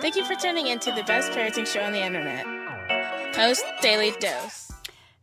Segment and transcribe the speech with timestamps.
[0.00, 2.46] Thank you for tuning in to the best parenting show on the internet,
[3.34, 4.70] Post Daily Dose.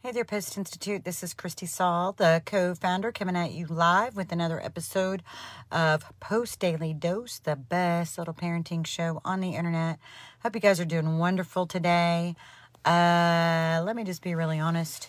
[0.03, 1.05] Hey there, Post Institute.
[1.05, 5.23] This is Kristi Saul, the co founder, coming at you live with another episode
[5.71, 9.97] of Post Daily Dose, the best little parenting show on the internet.
[10.43, 12.35] Hope you guys are doing wonderful today.
[12.83, 15.07] Uh, let me just be really honest.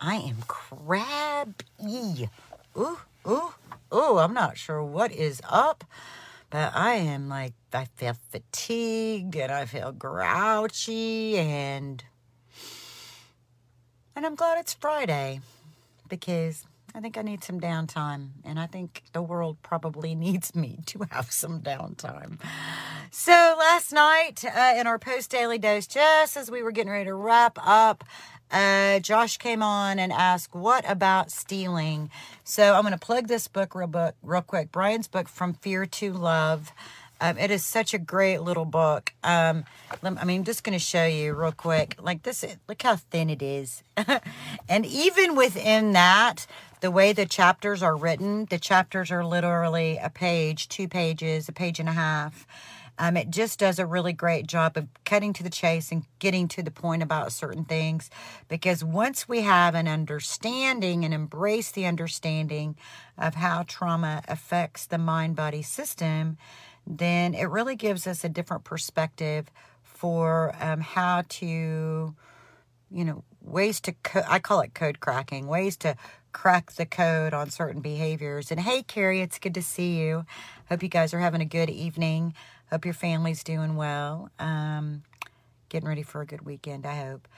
[0.00, 2.28] I am crabby.
[2.76, 3.54] Ooh, ooh,
[3.92, 4.18] ooh.
[4.18, 5.84] I'm not sure what is up,
[6.54, 12.04] but I am like, I feel fatigued and I feel grouchy and
[14.14, 15.40] and I'm glad it's Friday
[16.08, 18.28] because I think I need some downtime.
[18.44, 22.38] And I think the world probably needs me to have some downtime.
[23.10, 27.06] So last night uh, in our post daily dose, just as we were getting ready
[27.06, 28.04] to wrap up,
[28.54, 32.08] uh, Josh came on and asked, What about stealing?
[32.44, 35.86] So I'm going to plug this book real, book, real quick Bryan's book, From Fear
[35.86, 36.72] to Love.
[37.20, 39.12] Um, it is such a great little book.
[39.22, 39.64] Um,
[40.02, 41.96] I mean, I'm just going to show you real quick.
[42.00, 43.82] Like this, look how thin it is.
[44.68, 46.46] and even within that,
[46.80, 51.52] the way the chapters are written, the chapters are literally a page, two pages, a
[51.52, 52.46] page and a half.
[52.98, 56.48] Um, it just does a really great job of cutting to the chase and getting
[56.48, 58.10] to the point about certain things.
[58.48, 62.76] Because once we have an understanding and embrace the understanding
[63.18, 66.36] of how trauma affects the mind body system,
[66.86, 69.50] then it really gives us a different perspective
[69.82, 72.14] for um, how to,
[72.90, 75.96] you know, ways to, co- I call it code cracking, ways to
[76.32, 78.50] crack the code on certain behaviors.
[78.50, 80.26] And hey, Carrie, it's good to see you.
[80.68, 82.34] Hope you guys are having a good evening.
[82.70, 84.30] Hope your family's doing well.
[84.38, 85.02] Um,
[85.68, 87.28] getting ready for a good weekend, I hope.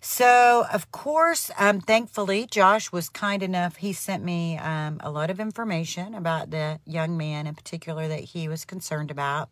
[0.00, 3.76] So, of course, um, thankfully, Josh was kind enough.
[3.76, 8.20] He sent me um, a lot of information about the young man in particular that
[8.20, 9.48] he was concerned about.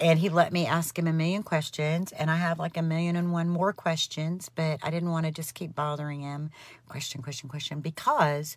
[0.00, 2.12] And he let me ask him a million questions.
[2.12, 5.32] And I have like a million and one more questions, but I didn't want to
[5.32, 6.50] just keep bothering him.
[6.88, 8.56] Question, question, question, because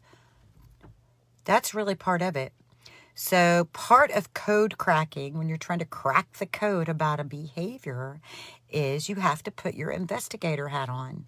[1.43, 2.53] that's really part of it.
[3.17, 8.19] So, part of code cracking, when you're trying to crack the code about a behavior,
[8.69, 11.25] is you have to put your investigator hat on.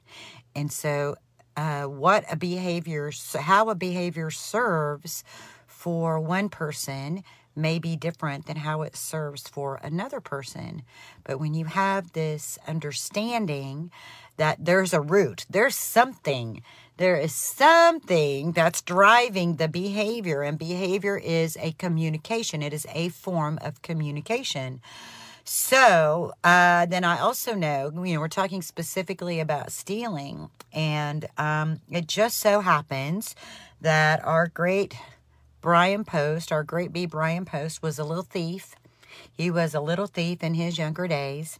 [0.54, 1.16] And so,
[1.56, 5.24] uh, what a behavior, how a behavior serves
[5.66, 7.24] for one person
[7.56, 10.84] may be different than how it serves for another person.
[11.24, 13.92] But when you have this understanding
[14.36, 16.62] that there's a root, there's something
[16.98, 23.10] there is something that's driving the behavior, and behavior is a communication, it is a
[23.10, 24.82] form of communication.
[25.44, 31.80] So uh, then I also know, you know, we're talking specifically about stealing, and um,
[31.90, 33.36] it just so happens
[33.80, 34.96] that our great
[35.62, 38.76] Bryan Post, our great B Bryan Post, was a little thief.
[39.32, 41.60] He was a little thief in his younger days.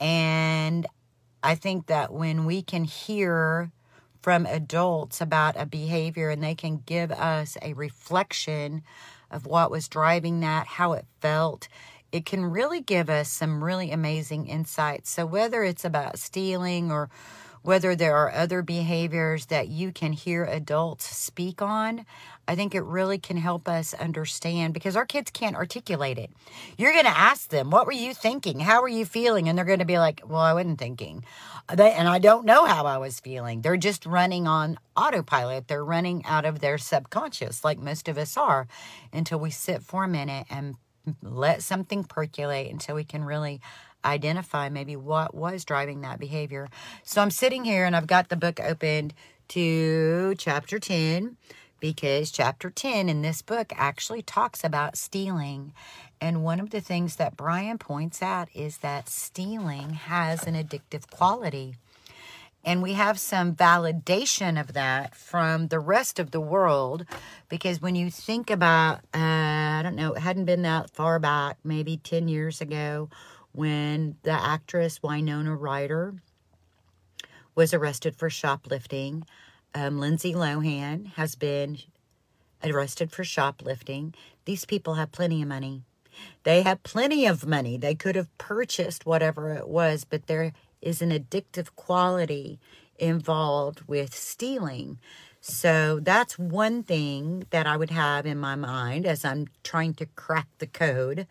[0.00, 0.86] And
[1.42, 3.70] I think that when we can hear
[4.20, 8.82] from adults about a behavior and they can give us a reflection
[9.30, 11.68] of what was driving that, how it felt.
[12.12, 15.10] It can really give us some really amazing insights.
[15.10, 17.08] So, whether it's about stealing or
[17.62, 22.06] whether there are other behaviors that you can hear adults speak on,
[22.50, 26.32] I think it really can help us understand because our kids can't articulate it.
[26.76, 28.58] You're going to ask them, What were you thinking?
[28.58, 29.48] How were you feeling?
[29.48, 31.24] And they're going to be like, Well, I wasn't thinking.
[31.68, 33.62] Uh, they, and I don't know how I was feeling.
[33.62, 35.68] They're just running on autopilot.
[35.68, 38.66] They're running out of their subconscious, like most of us are,
[39.12, 40.74] until we sit for a minute and
[41.22, 43.60] let something percolate until we can really
[44.04, 46.68] identify maybe what was driving that behavior.
[47.04, 49.14] So I'm sitting here and I've got the book opened
[49.50, 51.36] to chapter 10
[51.80, 55.72] because chapter 10 in this book actually talks about stealing.
[56.20, 61.10] And one of the things that Bryan points out is that stealing has an addictive
[61.10, 61.76] quality.
[62.62, 67.06] And we have some validation of that from the rest of the world
[67.48, 71.56] because when you think about, uh, I don't know, it hadn't been that far back,
[71.64, 73.08] maybe 10 years ago,
[73.52, 76.14] when the actress Winona Ryder
[77.54, 79.24] was arrested for shoplifting.
[79.74, 81.78] Um, Lindsay Lohan has been
[82.64, 84.14] arrested for shoplifting.
[84.44, 85.82] These people have plenty of money.
[86.42, 87.76] They have plenty of money.
[87.76, 90.52] They could have purchased whatever it was, but there
[90.82, 92.58] is an addictive quality
[92.98, 94.98] involved with stealing.
[95.40, 100.06] So that's one thing that I would have in my mind as I'm trying to
[100.06, 101.26] crack the code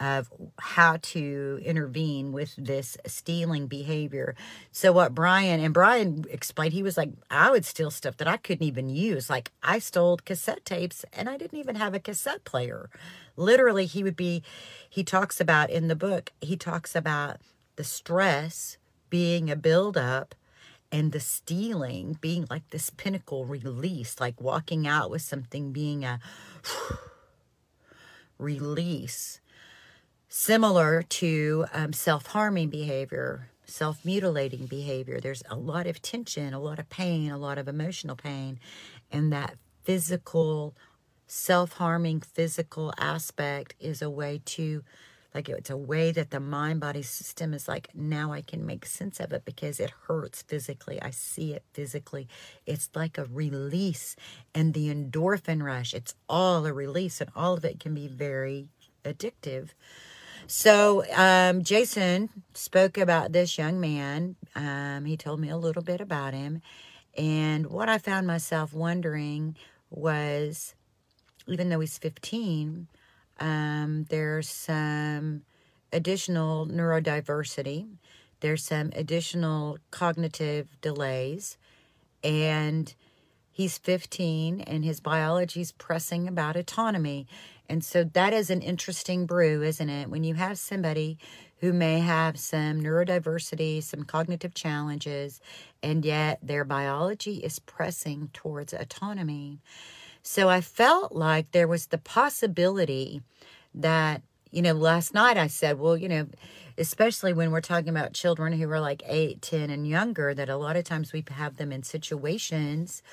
[0.00, 4.34] of how to intervene with this stealing behavior.
[4.72, 8.38] So what Bryan and Bryan explained, he was like, I would steal stuff that I
[8.38, 9.28] couldn't even use.
[9.28, 12.88] Like I stole cassette tapes and I didn't even have a cassette player.
[13.36, 14.42] Literally, he would be,
[14.88, 17.36] he talks about in the book, he talks about
[17.76, 18.78] the stress
[19.10, 20.34] being a buildup
[20.90, 26.20] and the stealing being like this pinnacle release, like walking out with something being a
[28.38, 29.40] release
[30.30, 35.20] similar to um, self harming behavior, self mutilating behavior.
[35.20, 38.58] There's a lot of tension, a lot of pain, a lot of emotional pain,
[39.12, 40.74] and that physical,
[41.26, 44.82] self harming physical aspect is a way to.
[45.32, 48.84] Like it's a way that the mind body system is like, now I can make
[48.84, 51.00] sense of it because it hurts physically.
[51.00, 52.26] I see it physically.
[52.66, 54.16] It's like a release.
[54.56, 58.66] And the endorphin rush, it's all a release, and all of it can be very
[59.04, 59.68] addictive.
[60.52, 64.34] So, um, Jason spoke about this young man.
[64.56, 66.60] Um, he told me a little bit about him.
[67.16, 69.56] And what I found myself wondering
[69.90, 70.74] was
[71.46, 72.88] even though he's 15,
[73.38, 75.42] um, there's some
[75.92, 77.86] additional neurodiversity,
[78.40, 81.58] there's some additional cognitive delays,
[82.24, 82.92] and
[83.52, 87.28] he's 15 and his biology's pressing about autonomy.
[87.70, 90.08] And so that is an interesting brew, isn't it?
[90.10, 91.18] When you have somebody
[91.60, 95.40] who may have some neurodiversity, some cognitive challenges,
[95.80, 99.60] and yet their biology is pressing towards autonomy.
[100.20, 103.22] So I felt like there was the possibility
[103.72, 106.26] that, you know, last night I said, well, you know,
[106.76, 110.56] especially when we're talking about children who are like 8, 10, and younger, that a
[110.56, 113.04] lot of times we have them in situations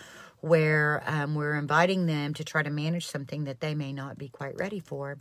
[0.42, 4.30] where um, we're inviting them to try to manage something that they may not be
[4.30, 5.18] quite ready for.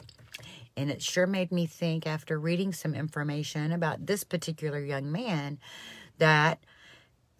[0.76, 5.58] And it sure made me think after reading some information about this particular young man
[6.18, 6.58] that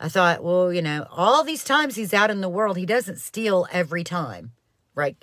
[0.01, 3.19] I thought, well, you know, all these times he's out in the world, he doesn't
[3.19, 4.53] steal every time,
[4.95, 5.17] right?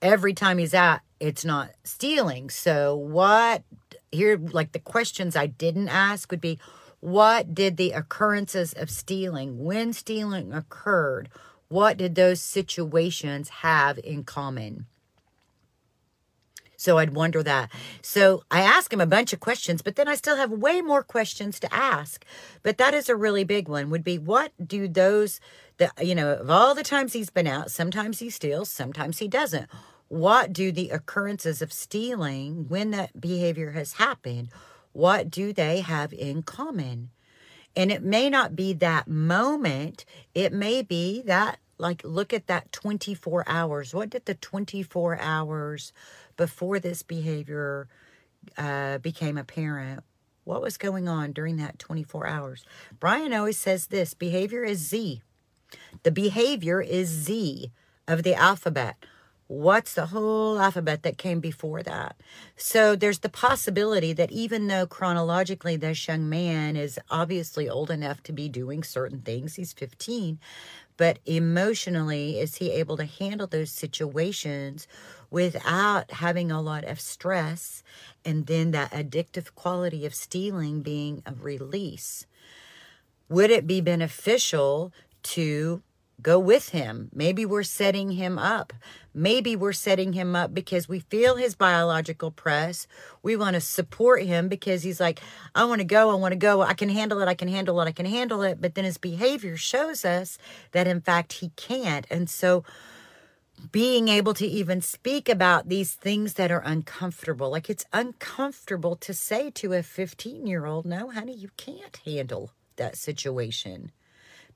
[0.00, 2.50] Every time he's out, it's not stealing.
[2.50, 3.62] So, what
[4.10, 6.58] here, like the questions I didn't ask would be
[7.00, 11.28] what did the occurrences of stealing, when stealing occurred,
[11.72, 14.86] what did those situations have in common?
[16.76, 17.70] So I'd wonder that.
[18.02, 21.02] So I ask him a bunch of questions, but then I still have way more
[21.02, 22.24] questions to ask.
[22.62, 25.40] But that is a really big one would be what do those
[25.78, 29.28] the you know, of all the times he's been out, sometimes he steals, sometimes he
[29.28, 29.70] doesn't.
[30.08, 34.48] What do the occurrences of stealing when that behavior has happened,
[34.92, 37.10] what do they have in common?
[37.74, 40.04] And it may not be that moment,
[40.34, 43.94] it may be that like look at that 24 hours.
[43.94, 45.92] What did the 24 hours
[46.36, 47.88] before this behavior
[48.56, 50.04] uh, became apparent?
[50.44, 52.64] What was going on during that 24 hours?
[52.98, 55.22] Bryan always says this behavior is z.
[56.02, 57.70] The behavior is z
[58.06, 58.96] of the alphabet
[59.52, 62.16] what's the whole alphabet that came before that
[62.56, 68.22] so there's the possibility that even though chronologically this young man is obviously old enough
[68.22, 70.38] to be doing certain things he's 15
[70.96, 74.86] but emotionally, is he able to handle those situations
[75.30, 77.82] without having a lot of stress?
[78.24, 82.26] And then that addictive quality of stealing being a release.
[83.28, 84.92] Would it be beneficial
[85.24, 85.82] to
[86.22, 87.10] go with him.
[87.12, 88.72] Maybe we're setting him up.
[89.14, 92.86] Maybe we're setting him up because we feel his biological press.
[93.22, 95.20] We want to support him because he's like,
[95.54, 97.80] I want to go, I want to go, I can handle it, I can handle
[97.80, 98.60] it, I can handle it.
[98.60, 100.38] But then his behavior shows us
[100.72, 102.06] that in fact he can't.
[102.10, 102.64] And so
[103.70, 109.14] being able to even speak about these things that are uncomfortable, like it's uncomfortable to
[109.14, 113.92] say to a 15 year old, no, honey, you can't handle that situation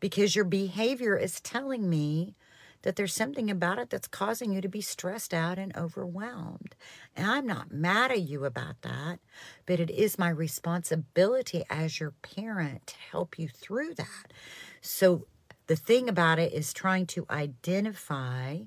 [0.01, 2.35] because your behavior is telling me
[2.83, 6.77] that there's something about it that's causing you to be stressed out and overwhelmed.
[7.17, 9.19] And I'm not mad at you about that,
[9.67, 14.33] but it is my responsibility as your parent to help you through that.
[14.81, 15.27] So
[15.67, 18.59] the thing about it is trying to identify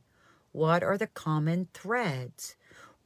[0.52, 2.56] what are the common threads.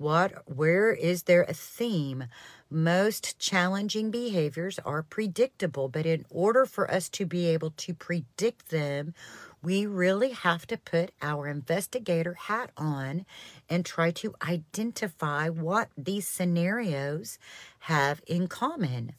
[0.04, 2.26] What where is there a theme?
[2.70, 8.68] Most challenging behaviors are predictable, but in order for us to be able to predict
[8.68, 9.14] them,
[9.62, 13.26] we really have to put our investigator hat on
[13.70, 17.40] and try to identify what these scenarios
[17.80, 19.14] have in common.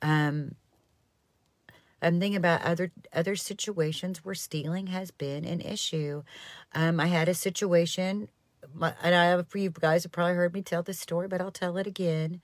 [0.00, 0.54] Um,
[2.00, 6.22] I'm thinking about other other situations where stealing has been an issue.
[6.74, 8.28] Um, I had a situation,
[8.74, 11.50] my, and I have you guys have probably heard me tell this story, but I'll
[11.50, 12.40] tell it again.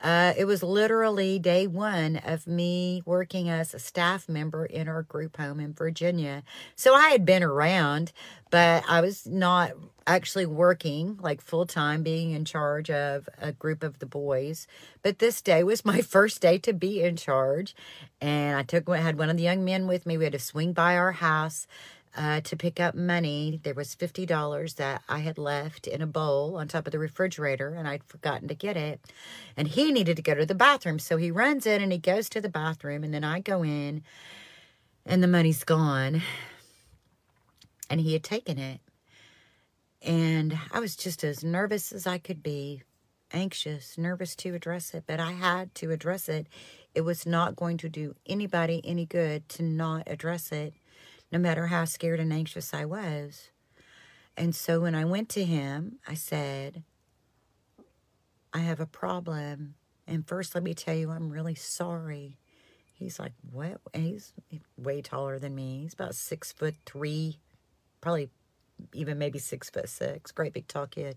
[0.00, 5.02] Uh, it was literally day one of me working as a staff member in our
[5.02, 6.44] group home in Virginia.
[6.76, 8.12] So I had been around,
[8.50, 9.72] but I was not
[10.06, 14.68] actually working like full time, being in charge of a group of the boys.
[15.02, 17.74] But this day was my first day to be in charge,
[18.20, 20.16] and I took had one of the young men with me.
[20.16, 21.66] We had to swing by our house
[22.16, 23.60] uh, to pick up money.
[23.62, 26.98] There was fifty dollars that I had left in a bowl on top of the
[26.98, 29.00] refrigerator, and I'd forgotten to get it.
[29.56, 32.28] And he needed to go to the bathroom, so he runs in and he goes
[32.30, 34.02] to the bathroom, and then I go in,
[35.06, 36.22] and the money's gone,
[37.88, 38.80] and he had taken it.
[40.02, 42.82] And I was just as nervous as I could be,
[43.32, 46.46] anxious, nervous to address it, but I had to address it.
[46.94, 50.72] It was not going to do anybody any good to not address it
[51.30, 53.50] no matter how scared and anxious I was.
[54.36, 56.84] And so when I went to him, I said,
[58.52, 59.74] I have a problem.
[60.06, 62.38] And first, let me tell you, I'm really sorry.
[62.94, 63.80] He's like, what?
[63.92, 64.32] And he's
[64.76, 65.80] way taller than me.
[65.82, 67.38] He's about six foot three,
[68.00, 68.30] probably
[68.92, 70.32] even maybe six foot six.
[70.32, 71.16] Great big tall kid.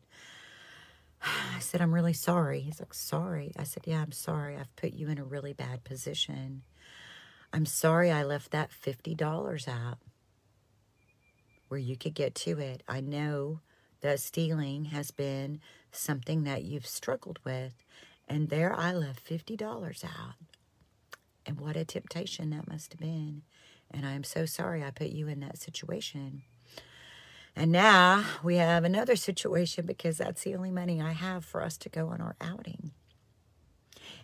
[1.55, 2.61] I said, I'm really sorry.
[2.61, 3.53] He's like, sorry.
[3.57, 4.57] I said, yeah, I'm sorry.
[4.57, 6.63] I've put you in a really bad position.
[7.53, 9.97] I'm sorry I left that $50 out
[11.67, 12.83] where you could get to it.
[12.87, 13.61] I know
[14.01, 17.85] that stealing has been something that you've struggled with.
[18.27, 20.35] And there I left $50 out.
[21.45, 23.43] And what a temptation that must have been.
[23.89, 26.43] And I am so sorry I put you in that situation.
[27.55, 31.77] And now we have another situation because that's the only money I have for us
[31.79, 32.91] to go on our outing.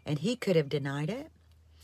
[0.06, 1.32] And he could have denied it.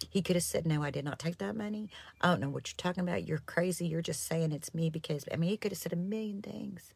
[0.09, 1.89] He could have said, No, I did not take that money.
[2.21, 3.27] I don't know what you're talking about.
[3.27, 3.87] You're crazy.
[3.87, 6.93] You're just saying it's me because, I mean, he could have said a million things.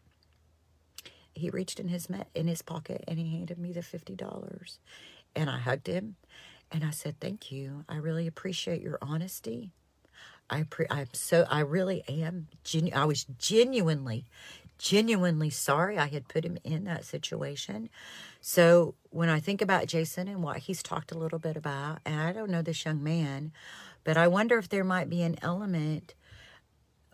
[1.33, 4.77] He reached in his in his pocket and he handed me the $50.
[5.35, 6.15] And I hugged him
[6.71, 7.85] and I said, Thank you.
[7.87, 9.71] I really appreciate your honesty.
[10.49, 14.25] I pre- I'm so I really am genu- I was genuinely
[14.77, 17.89] genuinely sorry I had put him in that situation.
[18.41, 22.19] So when I think about Jason and what he's talked a little bit about, and
[22.19, 23.51] I don't know this young man,
[24.03, 26.13] but I wonder if there might be an element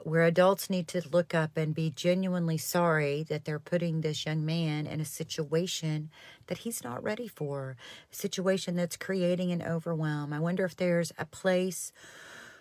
[0.04, 4.46] where adults need to look up and be genuinely sorry that they're putting this young
[4.46, 6.10] man in a situation
[6.48, 7.78] that he's not ready for,
[8.12, 10.34] a situation that's creating an overwhelm.
[10.34, 11.94] I wonder if there's a place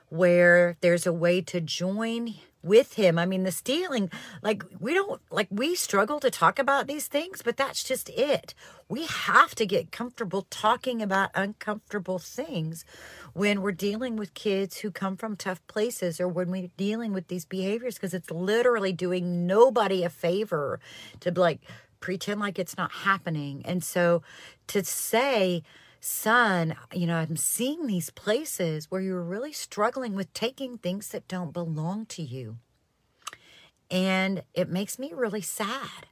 [0.08, 3.18] where there's a way to join with him.
[3.18, 4.10] I mean, the stealing,
[4.42, 8.54] like, we don't, like, we struggle to talk about these things, but that's just it.
[8.88, 12.84] We have to get comfortable talking about uncomfortable things
[13.32, 17.28] when we're dealing with kids who come from tough places or when we're dealing with
[17.28, 20.78] these behaviors because it's literally doing nobody a favor
[21.20, 21.60] to, like,
[22.00, 23.62] pretend like it's not happening.
[23.64, 24.22] And so
[24.66, 25.62] to say,
[26.04, 31.28] son, you know, I'm seeing these places where you're really struggling with taking things that
[31.28, 32.58] don't belong to you.
[33.90, 36.06] And it makes me really sad.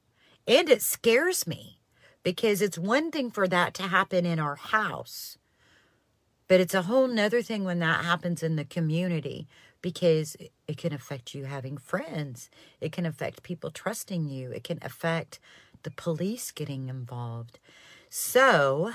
[0.46, 1.80] And it scares me
[2.22, 5.38] because it's one thing for that to happen in our house,
[6.46, 9.48] but it's a whole nother thing when that happens in the community
[9.82, 10.36] because
[10.68, 12.50] it can affect you having friends.
[12.80, 14.50] It can affect people trusting you.
[14.50, 15.40] It can affect
[15.82, 17.58] the police getting involved.
[18.10, 18.92] So,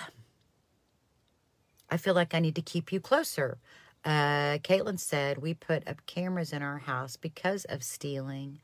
[1.89, 3.57] I feel like I need to keep you closer.
[4.03, 8.59] Uh, Caitlin said we put up cameras in our house because of stealing.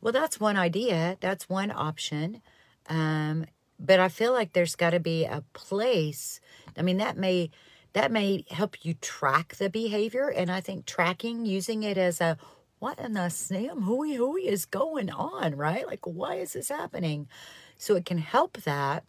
[0.00, 1.16] Well, that's one idea.
[1.20, 2.42] That's one option.
[2.88, 3.46] Um,
[3.78, 6.40] but I feel like there's got to be a place.
[6.76, 7.50] I mean, that may
[7.92, 12.38] that may help you track the behavior, and I think tracking, using it as a
[12.78, 15.86] what in the Sam hooey hooey is going on, right?
[15.86, 17.28] Like, why is this happening?
[17.76, 19.04] So it can help that.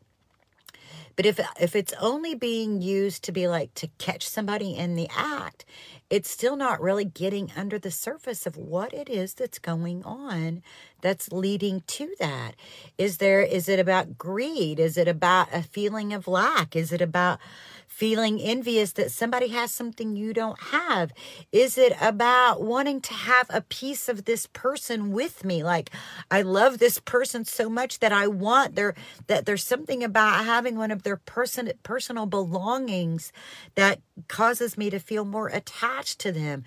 [1.15, 5.08] But if if it's only being used to be like to catch somebody in the
[5.15, 5.65] act,
[6.13, 10.62] it's still not really getting under the surface of what it is that's going on
[11.01, 12.53] that's leading to that.
[13.00, 14.79] Is there is it about greed?
[14.79, 16.75] Is it about a feeling of lack?
[16.75, 17.39] Is it about
[17.88, 21.12] feeling envious that somebody has something you don't have?
[21.51, 25.63] Is it about wanting to have a piece of this person with me?
[25.63, 25.89] Like
[26.32, 28.96] I love this person so much that I want their
[29.27, 33.34] that there's something about having one of their person personal belongings
[33.75, 36.63] that causes me to feel more attached to them.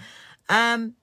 [0.48, 0.94] Um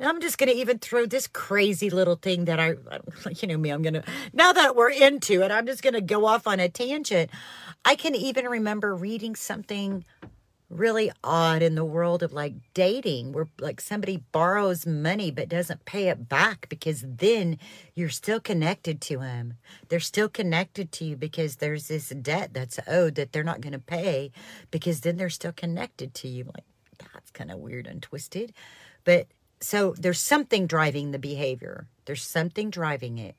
[0.00, 2.74] I'm just going to even throw this crazy little thing that I,
[3.40, 6.00] you know me, I'm going to, now that we're into it, I'm just going to
[6.00, 7.30] go off on a tangent.
[7.84, 10.04] I can even remember reading something
[10.72, 15.84] really odd in the world of like dating where like somebody borrows money but doesn't
[15.84, 17.58] pay it back because then
[17.94, 19.54] you're still connected to them.
[19.88, 23.74] They're still connected to you because there's this debt that's owed that they're not going
[23.74, 24.32] to pay
[24.70, 26.44] because then they're still connected to you.
[26.44, 26.64] Like
[27.32, 28.52] kind of weird and twisted.
[29.04, 29.26] But
[29.60, 31.86] so there's something driving the behavior.
[32.04, 33.36] There's something driving it.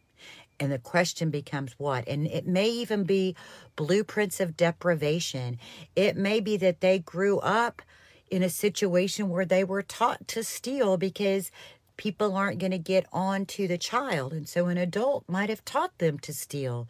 [0.60, 2.08] And the question becomes what?
[2.08, 3.36] And it may even be
[3.76, 5.60] blueprints of deprivation.
[5.96, 7.82] It may be that they grew up
[8.30, 11.52] in a situation where they were taught to steal because
[11.98, 14.34] people aren't going to get on to the child.
[14.34, 16.88] And so an adult might have taught them to steal.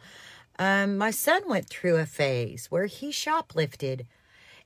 [0.58, 4.06] Um, my son went through a phase where he shoplifted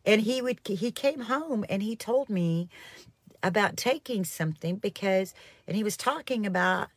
[0.05, 2.69] and he would he came home and he told me
[3.43, 5.35] about taking something because
[5.67, 6.89] and he was talking about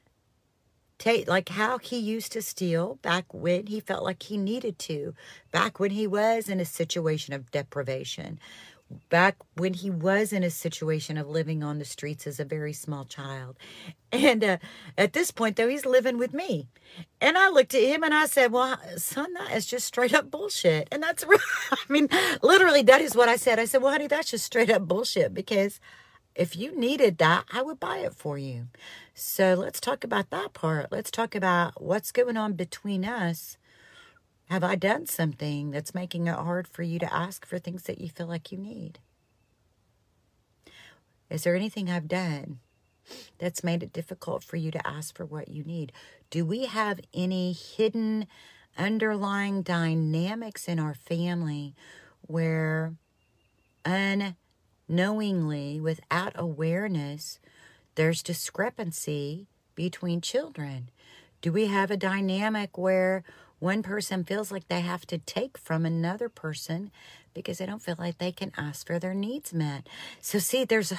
[1.01, 5.15] take like how he used to steal back when he felt like he needed to,
[5.51, 8.39] back when he was in a situation of deprivation,
[9.10, 12.74] back when he was in a situation of living on the streets as a very
[12.74, 13.57] small child.
[14.12, 14.57] And uh,
[14.98, 16.67] at this point, though, he's living with me.
[17.19, 20.29] And I looked at him and I said, Well, son, that is just straight up
[20.29, 20.88] bullshit.
[20.91, 21.25] And that's,
[21.71, 22.10] I mean,
[22.41, 23.60] literally, that is what I said.
[23.60, 25.79] I said, Well, honey, that's just straight up bullshit because
[26.36, 28.67] if you needed that, I would buy it for you.
[29.13, 30.91] So let's talk about that part.
[30.91, 33.57] Let's talk about what's going on between us.
[34.51, 38.01] Have I done something that's making it hard for you to ask for things that
[38.01, 39.00] you feel like you need?
[41.29, 42.60] Is there anything I've done
[43.38, 45.93] that's made it difficult for you to ask for what you need?
[46.29, 48.27] Do we have any hidden
[48.77, 51.74] underlying dynamics in our family
[52.20, 52.96] where
[53.86, 57.39] unknowingly, without awareness,
[57.96, 60.89] there's discrepancy between children.
[61.41, 63.24] Do we have a dynamic where
[63.61, 66.91] one person feels like they have to take from another person
[67.33, 69.87] because they don't feel like they can ask for their needs met?
[70.19, 70.91] So see, there's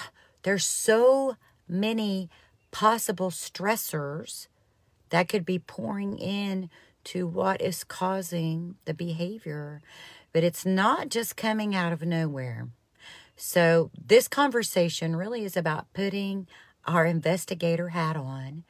[0.44, 1.36] there's so
[1.68, 2.30] many
[2.70, 4.46] possible stressors
[5.10, 6.70] that could be pouring in
[7.04, 9.82] to what is causing the behavior,
[10.32, 12.68] but it's not just coming out of nowhere.
[13.34, 16.46] So, this conversation really is about putting
[16.86, 18.62] our investigator hat on,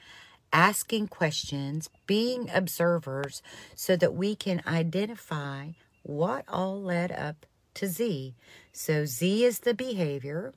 [0.52, 3.42] asking questions, being observers
[3.75, 5.71] so that we can identify
[6.02, 8.35] what all led up to Z.
[8.73, 10.53] So Z is the behavior,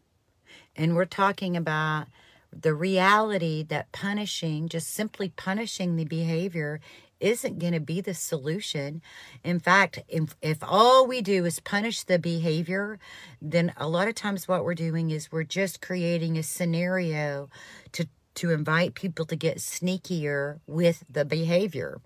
[0.75, 2.07] and we're talking about
[2.51, 6.79] the reality that punishing, just simply punishing the behavior,
[7.19, 9.01] isn't going to be the solution.
[9.43, 12.99] In fact, if, if all we do is punish the behavior,
[13.41, 17.49] then a lot of times what we're doing is we're just creating a scenario
[17.93, 21.99] to to invite people to get sneakier with the behavior.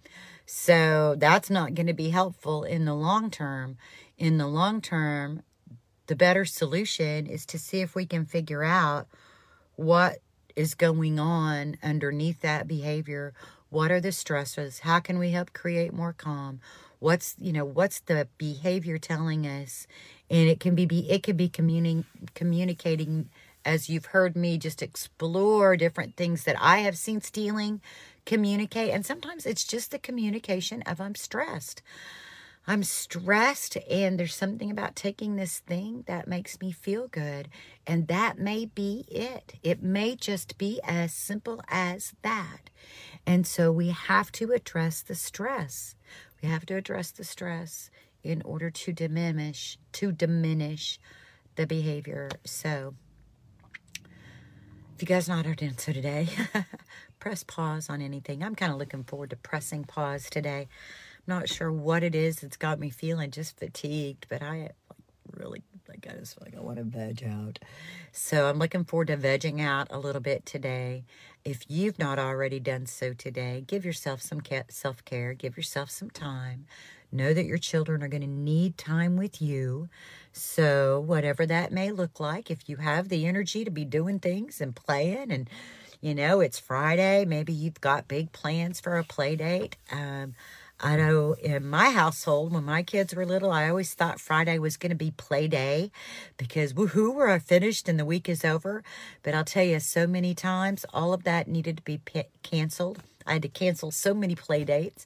[0.45, 3.77] So that's not going to be helpful in the long term.
[4.17, 5.43] In the long term,
[6.07, 9.07] the better solution is to see if we can figure out
[9.75, 10.17] what
[10.55, 13.33] is going on underneath that behavior
[13.69, 16.59] what are the stresses how can we help create more calm
[16.97, 19.87] what's you know what's the behavior telling us
[20.29, 23.29] and it can be, be it can be communi- communicating
[23.65, 27.81] as you've heard me just explore different things that i have seen stealing
[28.25, 31.81] communicate and sometimes it's just the communication of i'm stressed
[32.69, 37.49] I'm stressed, and there's something about taking this thing that makes me feel good.
[37.87, 39.53] And that may be it.
[39.63, 42.69] It may just be as simple as that.
[43.25, 45.95] And so we have to address the stress.
[46.43, 47.89] We have to address the stress
[48.23, 50.99] in order to diminish to diminish
[51.55, 52.29] the behavior.
[52.45, 52.93] So
[54.99, 56.27] if you guys not heard answer today,
[57.19, 58.43] press pause on anything.
[58.43, 60.67] I'm kind of looking forward to pressing pause today.
[61.19, 64.99] I'm not sure what it is that's got me feeling just fatigued, but I like
[65.37, 67.59] really like I just feel like I want to veg out.
[68.11, 71.05] So I'm looking forward to vegging out a little bit today.
[71.45, 76.09] If you've not already done so today, give yourself some self care, give yourself some
[76.09, 76.65] time.
[77.09, 79.87] Know that your children are going to need time with you.
[80.31, 84.61] So, whatever that may look like, if you have the energy to be doing things
[84.61, 85.49] and playing, and
[86.01, 89.75] you know, it's Friday, maybe you've got big plans for a play date.
[89.91, 90.35] Um,
[90.81, 94.77] I know in my household, when my kids were little, I always thought Friday was
[94.77, 95.91] going to be play day
[96.37, 98.81] because woohoo, we're finished and the week is over.
[99.21, 102.99] But I'll tell you, so many times, all of that needed to be p- canceled.
[103.27, 105.05] I had to cancel so many play dates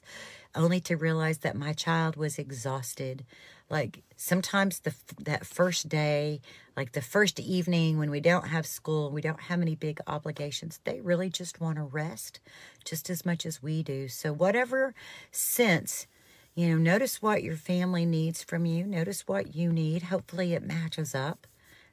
[0.54, 3.24] only to realize that my child was exhausted.
[3.70, 6.40] Like sometimes the that first day,
[6.76, 10.80] like the first evening when we don't have school, we don't have any big obligations,
[10.84, 12.40] they really just want to rest
[12.84, 14.08] just as much as we do.
[14.08, 14.94] So whatever
[15.32, 16.06] sense
[16.54, 18.86] You know, notice what your family needs from you.
[18.86, 20.04] Notice what you need.
[20.04, 21.46] Hopefully, it matches up.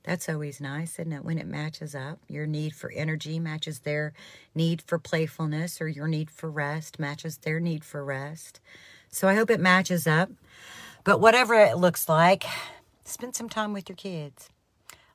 [0.03, 1.25] That's always nice, isn't it?
[1.25, 4.13] When it matches up, your need for energy matches their
[4.55, 8.59] need for playfulness, or your need for rest matches their need for rest.
[9.09, 10.29] So I hope it matches up.
[11.03, 12.45] But whatever it looks like,
[13.05, 14.49] spend some time with your kids.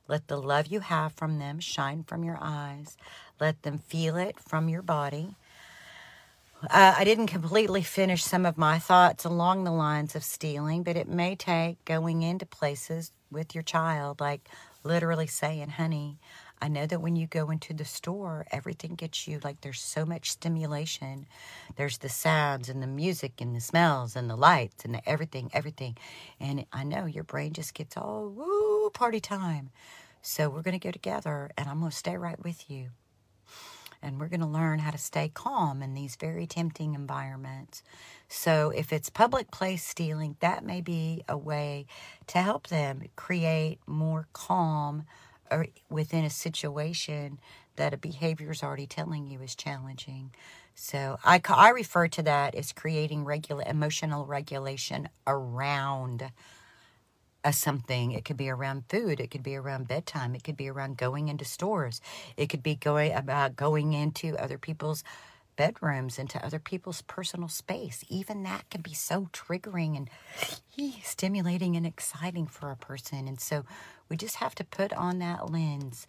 [0.07, 2.97] Let the love you have from them shine from your eyes.
[3.39, 5.35] Let them feel it from your body.
[6.63, 10.97] Uh, I didn't completely finish some of my thoughts along the lines of stealing, but
[10.97, 14.49] it may take going into places with your child, like
[14.83, 16.17] literally saying, honey,
[16.59, 20.05] I know that when you go into the store, everything gets you like there's so
[20.05, 21.27] much stimulation.
[21.75, 25.51] There's the sounds and the music and the smells and the lights and the everything,
[25.53, 25.97] everything.
[26.39, 29.69] And I know your brain just gets all woo party time.
[30.21, 32.89] So we're going to go together and I'm going to stay right with you.
[34.01, 37.81] And we're going to learn how to stay calm in these very tempting environments.
[38.29, 41.87] So, if it's public place stealing, that may be a way
[42.27, 45.05] to help them create more calm
[45.51, 47.39] or within a situation
[47.75, 50.33] that a behavior is already telling you is challenging.
[50.75, 56.31] So I, I refer to that as creating regular emotional regulation around
[57.43, 58.11] a something.
[58.11, 59.19] It could be around food.
[59.19, 60.35] It could be around bedtime.
[60.35, 62.01] It could be around going into stores.
[62.35, 65.03] It could be going about going into other people's
[65.57, 68.05] bedrooms, into other people's personal space.
[68.07, 70.09] Even that can be so triggering and
[71.03, 73.27] stimulating and exciting for a person.
[73.27, 73.65] And so
[74.07, 76.07] we just have to put on that lens,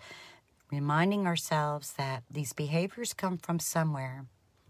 [0.70, 4.26] reminding ourselves that these behaviors come from somewhere.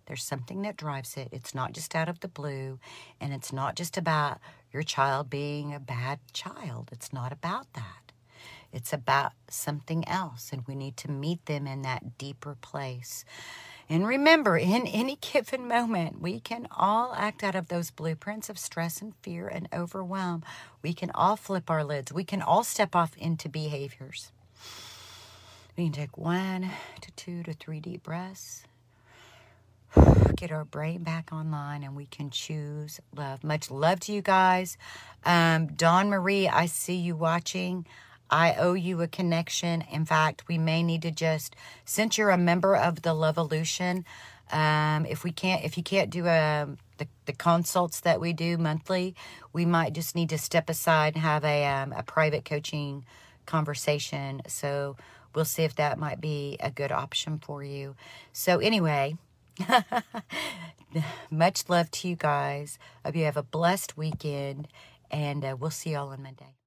[0.06, 1.28] There's something that drives it.
[1.32, 2.78] It's not just out of the blue,
[3.20, 4.38] and it's not just about
[4.72, 6.88] your child being a bad child.
[6.92, 8.12] It's not about that.
[8.72, 13.24] It's about something else, and we need to meet them in that deeper place.
[13.90, 18.58] And remember, in any given moment, we can all act out of those blueprints of
[18.58, 20.44] stress and fear and overwhelm.
[20.82, 22.12] We can all flip our lids.
[22.12, 24.30] We can all step off into behaviors.
[25.76, 26.70] We can take one
[27.00, 28.64] to two to three deep breaths,
[30.36, 33.42] get our brain back online, and we can choose love.
[33.42, 34.76] Much love to you guys.
[35.24, 37.86] Um, Dawn Marie, I see you watching.
[38.30, 39.82] I owe you a connection.
[39.90, 44.04] In fact, we may need to just, since you're a member of the Lovolution,
[44.50, 48.32] um, if we can't, if you can't do a, um, the, the consults that we
[48.32, 49.14] do monthly,
[49.52, 53.04] we might just need to step aside and have a, um, a private coaching
[53.46, 54.42] conversation.
[54.46, 54.96] So
[55.34, 57.94] we'll see if that might be a good option for you.
[58.32, 59.16] So anyway,
[61.30, 62.78] much love to you guys.
[63.04, 64.68] Hope you have a blessed weekend,
[65.10, 66.57] and uh, we'll see y'all on Monday.